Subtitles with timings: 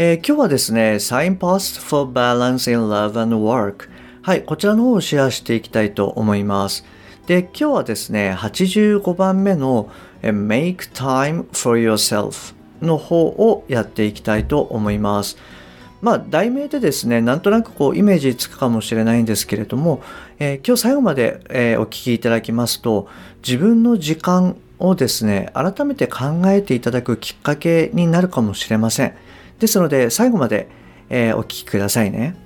[0.00, 3.88] えー、今日はですね、Signpost for Balance in Love and Work。
[4.22, 6.84] はい、こちらの方をシェアしていきたいと思います。
[7.26, 9.90] で、今日はですね、85番目の
[10.22, 15.36] Make Time for Yourself の方をやっていきたいと思います。
[16.00, 20.00] まあ、題名でですね、なんとなくこうイメージつくかもしれないんですけれども、
[20.38, 23.08] えー、今日最後まで、えー、お聞きいただきますと、
[23.44, 29.14] 自分の時間をですね、改めて考えていただくきっかけになるかもしれません。
[29.58, 30.68] ですので、最後まで、
[31.10, 32.36] えー、お聞きくださいね。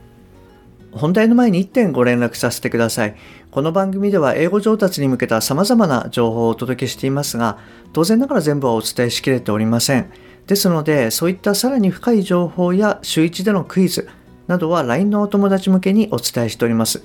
[0.92, 3.16] 本題の前に1点ご連絡させてください。
[3.50, 7.58] この番組では英語上達に向けた様々な情報をお届けしていますが、
[7.92, 10.10] 当然ながら全部はお伝えしきれておりません。
[10.46, 14.08] ですので、そういったさらに深い情報や週1でのクイズ
[14.48, 17.02] などは LINE のお友達向けにお伝えしております。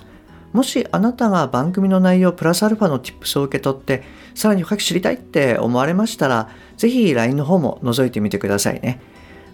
[0.54, 4.04] もしあなたが番組の内容プラスアルファの tips を受け取って、
[4.36, 9.00] さらに深く知りたいって思われましたら、ぜひ LINE の方も覗いてみてくださいね。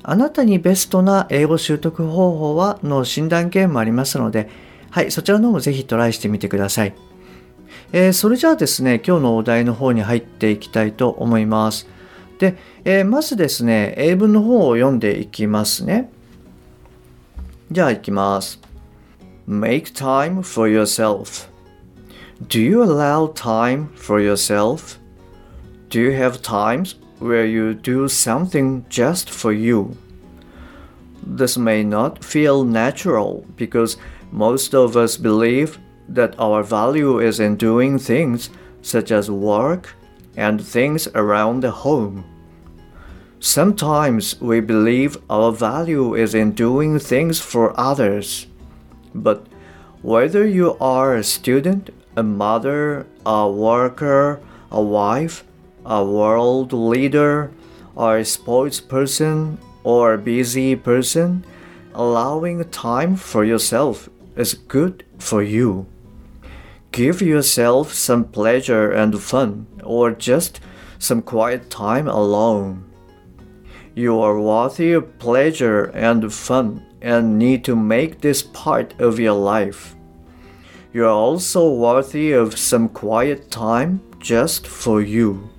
[0.04, 4.50] あなたにベストな英語習得方法はの診断ゲームもありますので、
[4.92, 6.94] はい、そちらの方もぜひトライしてみてください。
[7.94, 11.88] えー、それじゃあですね、今日のお題の方に入っていきたいと思います。
[12.38, 16.12] で、えー、まずですね、英文の方を読んでいきますね。
[17.72, 18.60] じゃあいきます。
[19.48, 21.50] Make time for yourself.
[22.48, 25.00] Do you allow time for yourself?
[25.90, 29.98] Do you have times where you do something just for you.
[31.26, 33.98] This may not feel natural because
[34.32, 35.80] most of us believe
[36.10, 38.50] that our value is in doing things
[38.82, 39.96] such as work
[40.36, 42.26] and things around the home.
[43.40, 48.48] Sometimes we believe our value is in doing things for others.
[49.16, 49.48] But
[50.02, 54.42] whether you are a student, a mother, a worker,
[54.72, 55.46] a wife,
[55.86, 57.52] a world leader
[57.96, 61.46] or a sports person or a busy person,
[61.94, 65.86] allowing time for yourself is good for you.
[66.92, 70.60] Give yourself some pleasure and fun or just
[71.00, 72.86] some quiet time alone.
[73.96, 79.34] You are worthy of pleasure and fun and need to make this part of your
[79.34, 79.96] life.
[80.94, 85.50] You are also worthy of some quiet time just for you.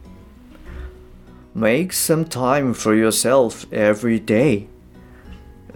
[1.55, 4.67] Make some time for yourself every day.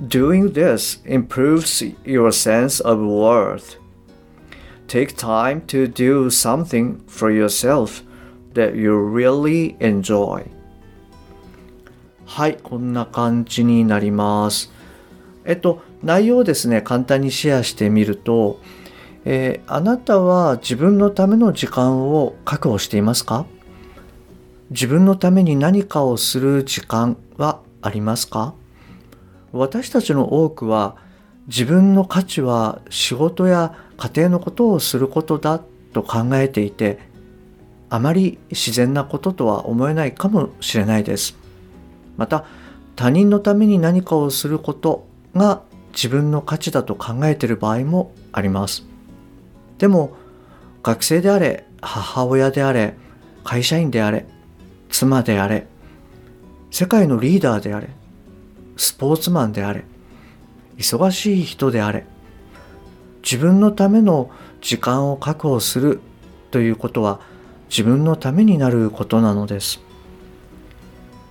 [0.04, 3.76] Doing this improves your sense of worth.
[4.88, 8.02] Take time to do something for yourself
[8.54, 10.50] that you really enjoy.
[12.26, 14.72] はい、こんな感じになります。
[15.44, 18.60] えっと、内容をですね、簡単にシェアしてみると、
[19.24, 23.46] えー、あなたは自分のための時間を確保していますか
[24.70, 28.54] 自分のために何かをする時間はありますか？
[29.52, 30.96] 私たちの多くは
[31.46, 35.60] 自分の価値は仕事や家庭のことをすることだ
[35.94, 36.98] と考えていて
[37.88, 41.34] あまり自然なこととは思えないかもしれないです。
[42.18, 42.44] また
[42.94, 45.62] 他人のために何かをすることが
[45.92, 48.84] 自分の価値だと考えている場合もあります。
[49.78, 50.12] でも
[50.82, 52.96] 学生であれ母親であれ
[53.44, 54.26] 会社員であれ
[54.88, 55.66] 妻であれ
[56.70, 57.88] 世界のリーダーであれ
[58.76, 59.84] スポーツマンであれ
[60.76, 62.06] 忙しい人であれ
[63.22, 66.00] 自分のための時間を確保する
[66.50, 67.20] ということは
[67.68, 69.80] 自分のためになることなのです。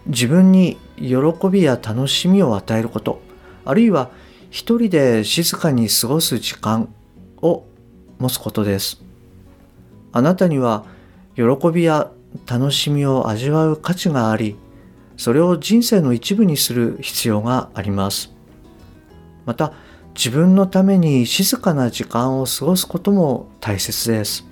[0.06, 1.16] 自分に喜
[1.52, 3.22] びや楽しみを与えること
[3.66, 4.10] あるいは
[4.50, 6.94] 一人で静かに過ごす時間
[7.42, 7.66] を
[8.18, 9.02] 持つことです。
[10.14, 10.86] あなたには
[11.36, 11.44] 喜
[11.74, 12.10] びや
[12.46, 14.58] 楽しみを味わう価値があり
[15.18, 18.32] それを人生の一部にする必要があります。
[19.46, 19.74] また
[20.14, 24.46] 自分のために静かな時間を過ごすことも大切です。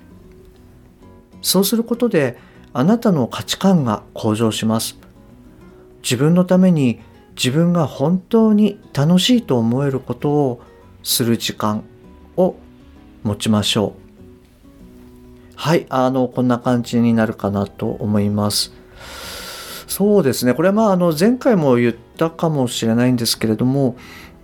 [1.40, 2.36] そうすることで
[2.72, 4.98] あなたの価値観が向上します。
[6.02, 7.00] 自分のために
[7.36, 10.60] 自分が本当に楽しいと思えることを
[11.02, 11.84] する時間
[12.36, 12.56] を
[13.22, 14.05] 持ちましょう。
[15.56, 18.72] はい、あの、こんな感じになるかなと思います。
[19.88, 23.96] そうですね、これはまあ、あの、前回も言ったかもしれないんですけれども、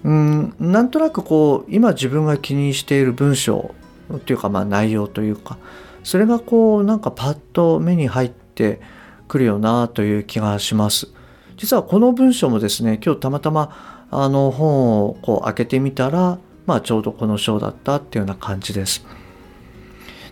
[0.04, 3.74] うんなんとなくこう今自分が気にしている文章
[4.12, 5.58] っていうかまあ内容というか
[6.02, 8.80] それがこうなんかパッと目に入って
[9.28, 11.08] くるよなという気がします。
[11.56, 19.06] 実はこの文章もですね今日たまたまあの本をこう開けてみたらまあちょうどこの章だったっていうような感じです。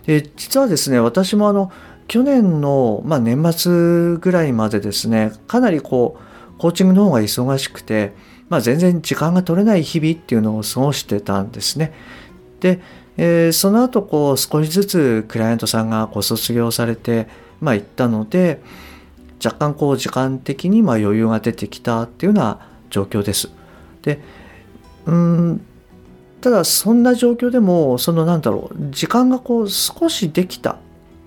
[0.05, 1.71] で実はですね私もあの
[2.07, 8.13] 去年の、まあ、年末ぐらいまでですねかなりこうコーチングの方が忙しくて、
[8.49, 11.93] まあ、全然時間が取れない日々っていうのを過ごしてたんですね。
[12.59, 12.79] で、
[13.17, 17.27] えー、その後こう少しずつクライアントさんがご卒業されて、
[17.59, 18.61] まあ、行ったので
[19.43, 23.49] 若干こう時間的にま余裕が出てきたっていうような状況です。
[24.01, 24.21] で
[25.05, 25.65] うん
[26.41, 30.77] ただそんな状況でもそのなんだろう時間がこう少しできた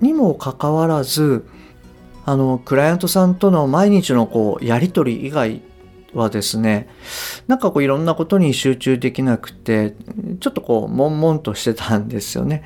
[0.01, 1.47] にもかかわらず
[2.27, 5.63] あのクライアントさんとの毎日のこうやり取り以外
[6.15, 6.89] はですね
[7.47, 9.95] なんかこういろんなことに集中できなくて
[10.41, 12.65] ちょっとこう悶々としてたんですよね。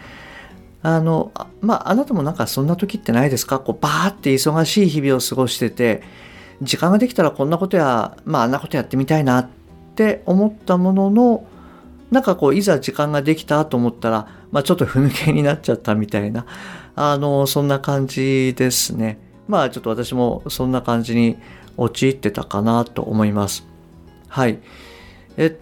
[0.80, 3.58] あのまああなたもなんかそんな時ってないですか？
[3.58, 6.02] こうバーって忙しい日々を過ごしてて
[6.62, 9.48] 時間ができたらこんなことやまああんなことやってみたいなっ
[9.96, 11.46] て思ったものの
[12.10, 16.46] なんかこういざ時間ができたと思ったら、まあ、ちょっとふぬけになっちゃったみたいな
[16.96, 19.18] あのそんな感じですね。
[19.46, 21.36] まあちょっと私もそんな感じに
[21.76, 23.66] 陥ってたかなと思います。
[24.28, 24.58] はい。
[25.36, 25.56] え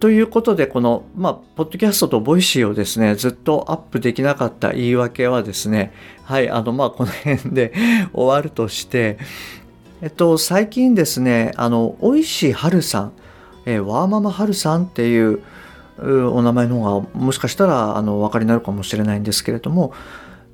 [0.00, 5.92] ということでこのまあポッドキャストと Voicy をですねずっとアップできなかった言い訳はですね
[6.24, 7.72] はいあのまあこの辺で
[8.12, 9.16] 終わるとして
[10.00, 13.12] えっと最近ですねあのおいしいはるさん
[13.64, 15.42] えー、ワーママはるさんっていう
[16.02, 19.92] お名前の方がもしかしたらあのお分かりになるかもしれないんですけれども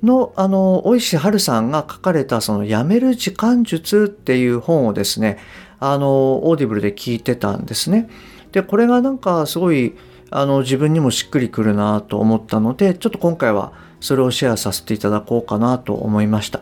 [0.03, 5.37] の、あの、大石はるさんが書かれた、その、やめる時間術っていう本をですね、
[5.79, 8.09] あの、 Audible で聞いてたんですね。
[8.51, 9.95] で、これがなんかすごい、
[10.31, 16.61] あの、自分にもしっくりくるなと思ったので、ちょっと今回はそれをシェアさせていただこうかなと思いました。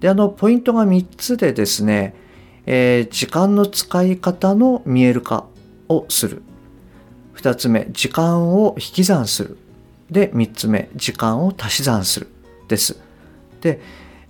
[0.00, 2.14] で、あの、ポイントが3つでですね、
[2.66, 5.46] えー、時間の使い方の見える化
[5.88, 6.42] をする。
[7.36, 9.58] 2つ目、時間を引き算する。
[10.10, 12.28] で、3つ目、時間を足し算する。
[12.68, 12.98] です。
[13.60, 13.80] で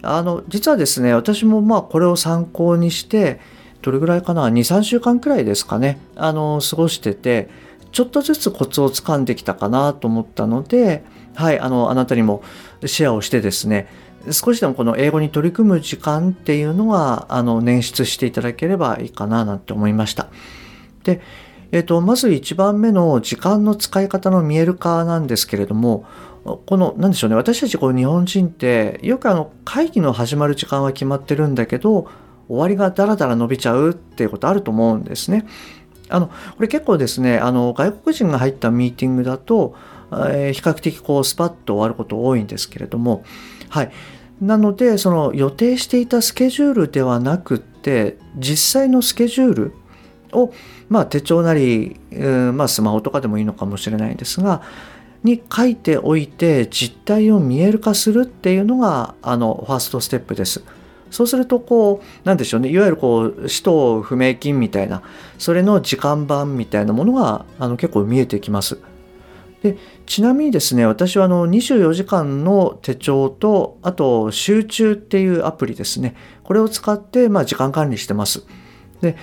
[0.03, 3.41] あの実はですね私もまあこれを参考にして
[3.82, 7.49] どれぐらいかな？23週間くらいですかねあの過ごしてて
[7.93, 11.05] ちょっとずつコツをつかんできたかなと思ったので
[11.35, 12.43] はいあのあなたにも
[12.85, 13.88] シェアをしてですね
[14.32, 20.29] 少しでもこの英語に取り組む時間っていうのがあの捻出していただければいいかななんて思いました。
[21.05, 21.20] で、
[21.76, 26.06] えーとまず1番目の時間の使い方の見える化なんですけれども
[26.64, 32.08] この何でしょうね私たちこう日本人ってよくあの会議の始まる時間は決まってるんだけど
[32.49, 35.46] 終わりがダラダラ伸びちゃうっていうことあると思うんですね。
[36.08, 39.75] あのこれ結構ですねあの外国人が入ったミーティングだと、
[40.12, 43.25] えー、比較的こうスパッと終わること多いんですけれども
[43.69, 43.93] はい
[44.40, 49.73] なのでその予定していたスケジュールではなくって実際のスケジュール
[50.37, 50.53] を
[50.88, 51.99] まあ手帳なり、
[52.55, 54.62] まあ、スマホとかでもいいのかもしれないんですが
[55.25, 60.62] に書いておいて実態を見える化するっていうのがあのファーストステップです。
[61.11, 65.03] そうするとこうなんでしょうねいわゆるこう使途不明金みたいな
[65.38, 68.78] それの時間版みたいなものがあの結構見えてきます。
[69.62, 76.14] でちなみにですね私はあの24時間の手帳とあと集中っていうアプリですね
[76.45, 78.45] これを使ってまあ時間管理してます。
[79.00, 79.16] で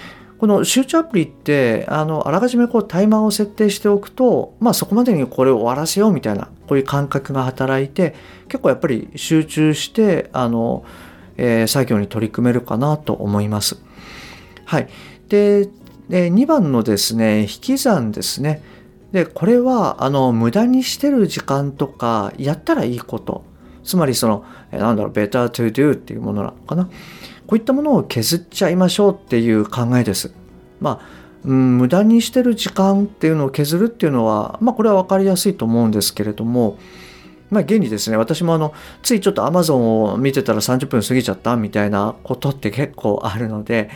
[0.43, 8.13] この集中アプリってあのあらかじめこうタイマーを設定しておくと、まあ、そこまでにこれを終わらせようみたいなこういう感覚が働いて
[8.49, 10.83] 結構やっぱり集中してあの、
[11.37, 13.77] えー、作業に取り組めるかなと思います。
[14.65, 14.89] はい、
[15.29, 15.69] で
[16.09, 18.61] で2番のですね引き算ですね。
[19.13, 23.45] でこれはあの無駄にしてる時間とかやったらいいこと
[23.85, 26.89] つまりそのなんだろう better to do っていうものなのかな
[27.47, 30.33] こういったものを削っちゃいましょうっていう考えです。
[30.79, 36.77] まあうん、無駄にしてる時間っていうのを削るっていうのは、まあ、これは分かりやすいと思うんですけれども、
[37.49, 43.89] まあ、現にですね私もあのついちょっと Amazon を見てたら30分過ぎちゃったみたいなことって結構あるので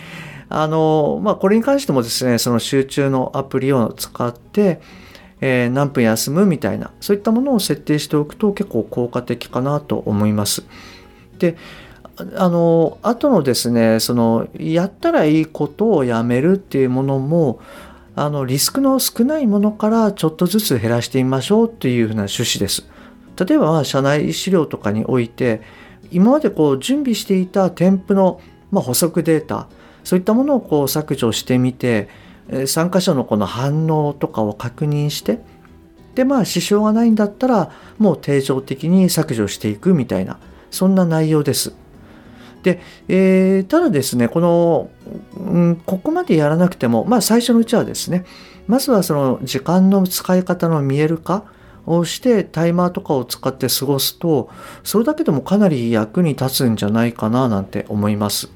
[0.50, 4.82] あの、まあ、これに関してもですねその集中のアプリを使って、
[5.40, 10.66] えー、何分休むみたいなそういったものを設定しておくと結構効果的かなと思います。
[11.40, 11.56] で
[12.36, 17.60] あの後のですねそのやったらいいことをやめるっていうものも
[18.16, 22.90] あのリスクの少ないものからちょっとずつ減らしてみましょうっていうふうな趣旨です。
[23.40, 25.62] 例えば社内資料とかにおいて
[26.12, 29.68] 今までこう準備していた添付の、ま、補足データ
[30.04, 32.10] そういったものをこう削除してみて
[32.66, 35.40] 参加者のこの反応とかを確認して
[36.16, 40.40] でまあ支障がないんだったらもう定常的に削除していくみたいな
[40.72, 41.76] そんな内容です。
[42.64, 44.90] で、えー、ただですねこの、
[45.38, 48.26] うん、ここまでやらなくてもまあ最初のうちはですね
[48.68, 51.46] まずはその時間の使い方の見える化
[51.86, 54.50] をしてタイマーとかを使って過ごすと
[54.84, 58.50] それだけでもかなり役に立つんじゃないかななんて思います。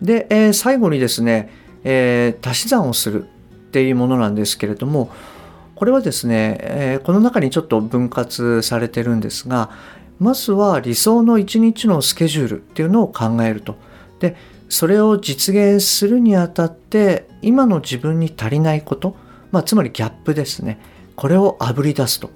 [0.00, 1.50] で、えー、最後にですね、
[1.84, 3.26] えー、足し算をするっ
[3.72, 5.10] ていうものなんですけれども
[5.74, 9.70] これはですね、えー、この中にちょっと分割されてるんですが
[10.22, 13.76] まずは理想の一日のスケジュールっていうのを考えると。
[14.20, 14.36] で
[14.68, 19.16] それを実現するにあたって今の自分に足りないこと、
[19.50, 20.80] まあ、つまりギャップですね
[21.16, 22.30] これをあぶり出すと。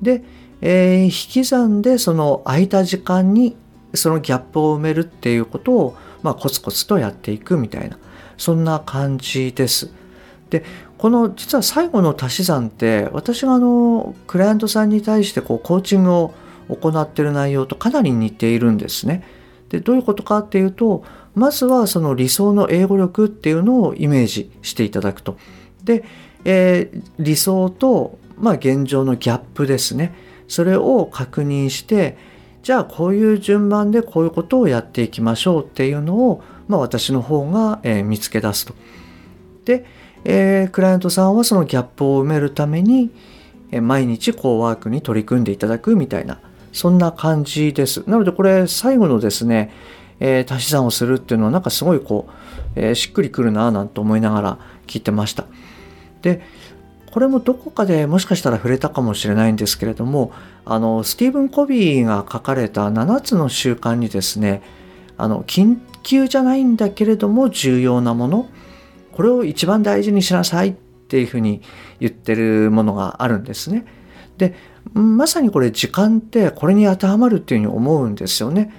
[0.00, 0.22] で、
[0.60, 3.56] えー、引き算でその空いた時間に
[3.94, 7.98] そのギャップを埋めるっていうことを、まあ、コツコツとやっていくみたいな
[8.36, 9.90] そんな感じです。
[10.50, 10.64] で
[10.96, 16.34] この実は最後の足し算って私があのクライアントさんに対してこうコーチングを
[16.68, 19.24] 行っている内容とかなり似ているんですね。
[19.70, 25.36] でどういうことかっていうとまずはその理想の英語力っていうのをイメージしていただくと。
[25.84, 26.04] で、
[26.44, 30.14] えー、理想とまあ、現状のギャップですね
[30.46, 32.16] それを確認して
[32.62, 38.74] じゃあこういう順番でこういうことをやっていきましょうっていうのを、まあ、私の方が、えー、見つけ出すと。
[39.64, 39.86] で、
[40.24, 43.10] えー、クライアントさんはそのギャップを埋めるために、
[43.70, 46.40] え、毎日こうワークに取り組んでいただくみたいな
[46.72, 48.02] そんな感じです。
[48.08, 49.72] なのでこれ最後のですね、
[50.20, 52.32] えー、足し算をするっていうのはなんかすごいこう、
[52.76, 55.46] えー、しっくりくるなぁなんて思いながら聞いてました。
[56.22, 56.42] で
[57.10, 60.32] これもどこかでもしかしたら触れたかもしれないんですけれども
[60.64, 64.62] あのスティーブン・コビーが書かれた7つの習慣にですね
[65.16, 68.48] あの緊急じゃないんだけれども重要なもの
[69.12, 71.62] これを一番大事にしなさいっていうふうに
[71.98, 73.84] 言ってるものがあるんですね。
[74.36, 74.54] で
[74.94, 78.72] まさにこれ時間ってこれに当てはまるっていうふうに思うんですよね。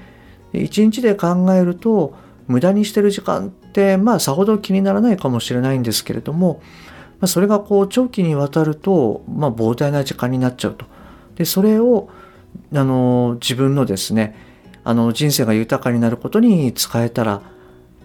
[0.54, 2.16] 一日で考えると
[2.48, 6.62] 無駄にしてる時間ってまあさほど気にならないかもしれないんですけれども
[7.20, 10.86] まあ、それがこう長期にわたると、まあ、膨大な時間になっちゃうと。
[11.36, 12.10] でそれを
[12.74, 14.36] あの自分のですね
[14.84, 17.42] あの人生が豊かになることに使えたら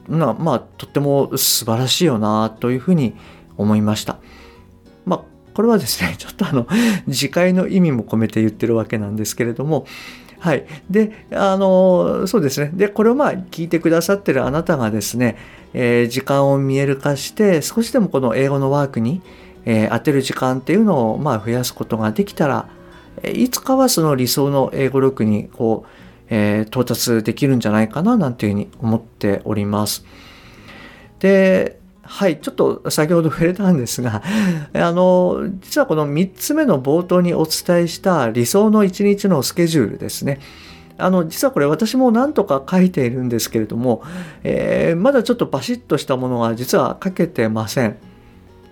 [0.08, 3.14] まあとっても素晴らしいよなというふうに
[3.56, 4.18] 思いました。
[5.54, 6.66] これはですね ちょっとあの
[7.11, 9.87] 次回の意味も込めて言ってるわけなんですけれども
[10.44, 10.66] はい。
[10.90, 12.70] で、あの、そうですね。
[12.75, 15.38] で、これをまあ聞いてくださってるあなたがですね、
[15.73, 19.23] えー、時間を見える化して、少しでもこの英語のワークに、
[19.64, 22.68] えー、当てる時間っていうのをまあ増やすことができたら、
[23.23, 30.04] いつかはその理想の英語力にこう、えー、到達できるんじゃないかななんていうふうに思っております。
[31.20, 34.23] で、はい、ちょっと先ほど触れたんですが、
[34.75, 40.38] あの、実はこの3つ目の冒頭にお伝えした理想の1日のスケジュールですね。
[40.96, 44.02] あの、実はこれ私も何とか書いているんですけれども、
[44.44, 47.96] えー、まだちょっとバシッとしたものが実は書けてません。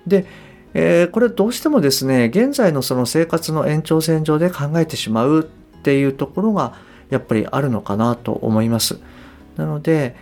[0.06, 0.26] で、
[0.74, 6.74] えー、これどうしてもですね、現在のその生活の延長線上で考えてしまうっていうところが
[7.10, 9.00] やっぱりあるのかなと思います。
[9.56, 10.14] なので、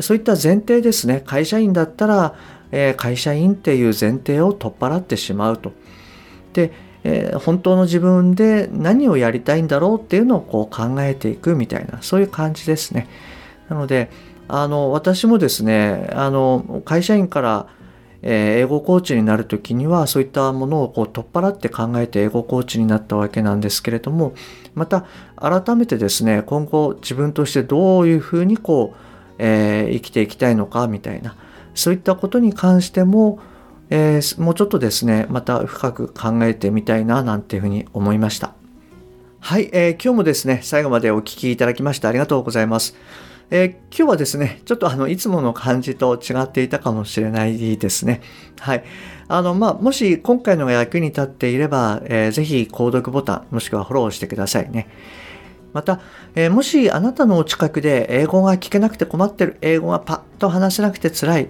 [0.00, 2.34] そういった前提ですね会社員だったら、
[2.70, 5.72] え、会社員っていう前提を取っ払ってしまうと。
[6.54, 6.72] で、
[7.04, 13.08] え、本当の自分で何をやりたいんだろうっていうのをこう考えていくみたいなそういう感じですね。
[13.68, 14.10] なので
[14.48, 17.66] あの私もですねあの会社員から
[18.22, 24.34] え英語コーチになる時にはそういったものをこう取っ払って考えて英語コーチになったわけなんですけれども
[24.74, 25.06] また
[25.36, 29.11] 改めてですね今後自分としてどういうふうにこう
[29.44, 31.36] えー、生きていきたいのかみたいな
[31.74, 33.40] そういったことに関しても、
[33.90, 38.54] えー、もうちょっとですねまた深く考えてみたいななんていうふうに思いました
[39.40, 42.94] はい、えー、今日もですね最後までお聴きいただきましてありがとうございます
[43.54, 48.22] えー、今日はですね、ちょっとあの、いつもの感じと違っていたかもしれないですね。
[48.58, 48.84] はい。
[49.28, 54.88] あの、まあ、もし今回のが役に立っていれば、えー、ぜひ購読ボタン、もしくはフォローしてくださいね。
[55.72, 56.00] また、
[56.34, 61.48] えー、もしあなたのお近くで英語が聞けなくて困ってる、英語がパッと話せなくて辛い、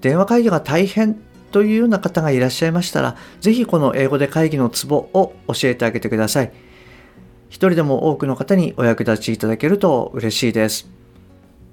[0.00, 1.20] 電話会議が大変
[1.52, 6.52] というような方がいらっしゃいましたら、ぜひこの英語で会議のツボを教えてあげてください。
[7.48, 10.88] 一人でも多くの方にお役立ちいただけると嬉しいです。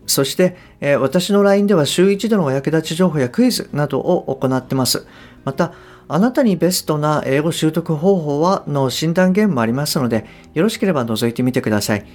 [0.05, 5.05] そして、えー、私の LINE では週1でのお役立ち情報やクイズなどを行ってます。
[5.45, 5.73] また、
[6.07, 12.05] あなたにベストな英語習得方法はの診断ゲームもありますので、よろしければ覗いてみてください。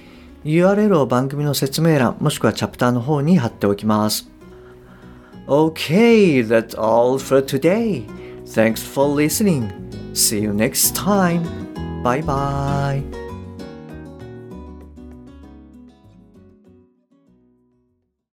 [0.45, 4.29] URL を番組の説明欄もしくはチャプターの方に貼っておきます。
[5.47, 8.05] Okay, that's all for today.
[8.45, 9.69] Thanks for listening.
[10.13, 11.43] See you next time.
[12.03, 13.18] Bye bye.